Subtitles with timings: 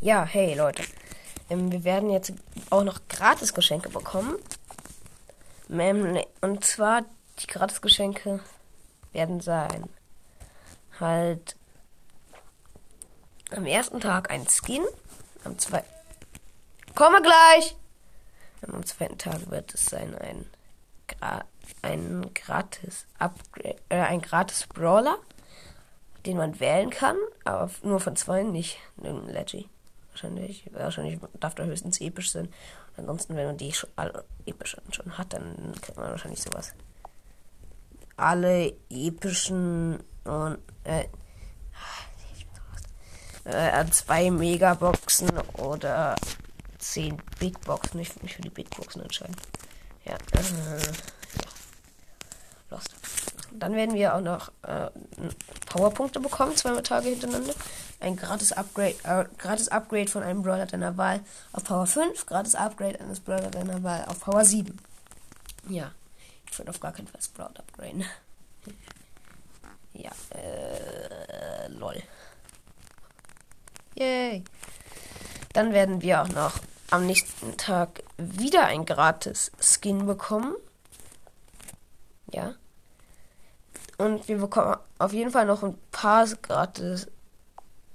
[0.00, 0.82] Ja, hey Leute.
[1.48, 2.34] Ähm, wir werden jetzt
[2.68, 4.36] auch noch Gratisgeschenke bekommen.
[5.70, 7.02] Ähm, und zwar
[7.38, 8.40] die Gratisgeschenke
[9.12, 9.88] werden sein
[11.00, 11.56] halt
[13.50, 14.84] am ersten Tag ein Skin,
[15.44, 15.88] am zweiten
[16.94, 17.76] komme gleich.
[18.66, 20.46] Am zweiten Tag wird es sein ein
[21.06, 21.44] Gra
[21.82, 25.18] ein gratis Upgrade, äh, ein gratis Brawler,
[26.24, 29.68] den man wählen kann, aber nur von zwei, nicht ein Leggy.
[30.16, 32.48] Wahrscheinlich, wahrscheinlich darf der höchstens episch sein.
[32.96, 36.72] Ansonsten, wenn man die schon alle epischen schon hat, dann kriegt man wahrscheinlich sowas.
[38.16, 41.04] Alle epischen und äh,
[43.44, 45.28] äh, zwei Megaboxen
[45.58, 46.16] oder
[46.78, 48.00] zehn Big Boxen.
[48.00, 49.36] Ich würde mich für die Big Boxen entscheiden.
[50.06, 51.50] Ja, äh, ja.
[52.70, 52.94] Lost.
[53.52, 54.88] Dann werden wir auch noch äh,
[55.66, 57.52] Powerpunkte bekommen, zweimal Tage hintereinander.
[57.98, 61.20] Ein gratis Upgrade, äh, gratis Upgrade von einem Brawler deiner Wahl
[61.52, 64.78] auf Power 5, gratis Upgrade eines Brawler deiner Wahl auf Power 7.
[65.68, 65.92] Ja,
[66.50, 68.04] ich würde auf gar keinen Fall Sprout upgraden.
[69.94, 72.02] ja, äh, lol.
[73.94, 74.44] Yay.
[75.54, 80.54] Dann werden wir auch noch am nächsten Tag wieder ein gratis Skin bekommen.
[82.30, 82.54] Ja.
[83.96, 87.08] Und wir bekommen auf jeden Fall noch ein paar gratis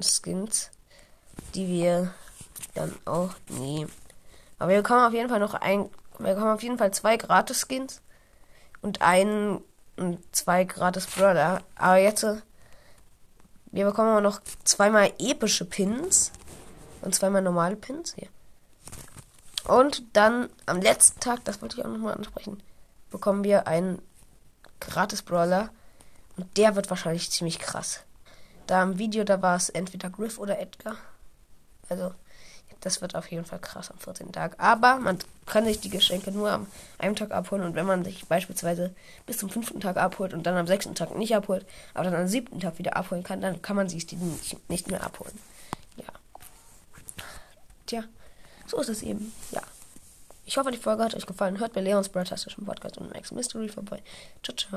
[0.00, 0.70] Skins,
[1.54, 2.12] die wir
[2.74, 3.90] dann auch nehmen.
[4.58, 7.66] Aber wir bekommen auf jeden Fall noch ein, wir bekommen auf jeden Fall zwei gratis
[7.68, 8.00] Skins
[8.82, 9.62] und einen
[9.96, 11.62] und zwei gratis Brawler.
[11.74, 12.36] Aber jetzt, äh,
[13.72, 16.32] wir bekommen auch noch zweimal epische Pins
[17.02, 18.28] und zweimal normale Pins hier.
[19.64, 22.62] Und dann am letzten Tag, das wollte ich auch nochmal ansprechen,
[23.10, 24.00] bekommen wir einen
[24.80, 25.70] gratis Brawler
[26.36, 28.05] und der wird wahrscheinlich ziemlich krass.
[28.66, 30.96] Da im Video, da war es entweder Griff oder Edgar.
[31.88, 32.12] Also,
[32.80, 34.32] das wird auf jeden Fall krass am 14.
[34.32, 34.56] Tag.
[34.58, 36.66] Aber man kann sich die Geschenke nur am
[36.98, 37.62] einen Tag abholen.
[37.62, 41.16] Und wenn man sich beispielsweise bis zum fünften Tag abholt und dann am sechsten Tag
[41.16, 44.16] nicht abholt, aber dann am siebten Tag wieder abholen kann, dann kann man sich die
[44.16, 45.38] nicht, nicht mehr abholen.
[45.96, 46.04] Ja.
[47.86, 48.04] Tja,
[48.66, 49.32] so ist es eben.
[49.52, 49.62] Ja.
[50.44, 51.58] Ich hoffe, die Folge hat euch gefallen.
[51.58, 54.02] Hört bei Leons Broadcastischen Podcast und Max Mystery vorbei.
[54.42, 54.72] Ciao, ciao.